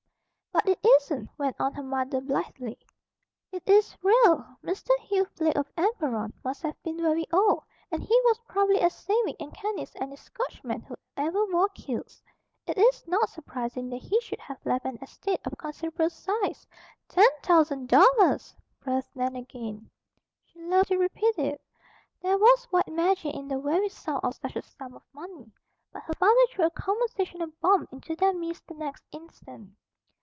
"But 0.53 0.67
it 0.67 0.79
isn't," 0.85 1.29
went 1.37 1.55
on 1.61 1.73
her 1.75 1.81
mother 1.83 2.19
blithely. 2.21 2.77
"It 3.53 3.67
is 3.69 3.95
real. 4.03 4.45
Mr. 4.63 4.89
Hugh 4.99 5.25
Blake, 5.37 5.55
of 5.55 5.71
Emberon, 5.77 6.33
must 6.43 6.61
have 6.63 6.81
been 6.83 6.97
very 6.97 7.25
old; 7.31 7.63
and 7.89 8.03
he 8.03 8.19
was 8.25 8.39
probably 8.49 8.79
as 8.81 8.93
saving 8.93 9.37
and 9.39 9.53
canny 9.53 9.81
as 9.83 9.93
any 9.95 10.17
Scotchman 10.17 10.81
who 10.81 10.95
ever 11.17 11.45
wore 11.45 11.69
kilts. 11.69 12.21
It 12.67 12.77
is 12.77 13.07
not 13.07 13.29
surprising 13.29 13.89
that 13.89 14.01
he 14.03 14.19
should 14.21 14.39
have 14.41 14.63
left 14.65 14.83
an 14.85 14.99
estate 15.01 15.39
of 15.45 15.57
considerable 15.57 16.09
size" 16.09 16.67
"Ten 17.09 17.27
thousand 17.41 17.87
dollars!" 17.87 18.53
breathed 18.81 19.09
Nan 19.15 19.37
again. 19.37 19.89
She 20.45 20.59
loved 20.59 20.89
to 20.89 20.97
repeat 20.97 21.39
it. 21.39 21.61
There 22.21 22.37
was 22.37 22.65
white 22.65 22.91
magic 22.91 23.33
in 23.35 23.47
the 23.47 23.59
very 23.59 23.87
sound 23.89 24.19
of 24.23 24.35
such 24.35 24.55
a 24.57 24.61
sum 24.61 24.95
of 24.95 25.03
money. 25.13 25.49
But 25.93 26.03
her 26.03 26.13
father 26.15 26.45
threw 26.49 26.65
a 26.65 26.69
conversational 26.71 27.51
bomb 27.61 27.87
into 27.91 28.15
their 28.17 28.33
midst 28.33 28.67
the 28.67 28.73
next 28.75 29.03
instant. 29.13 29.71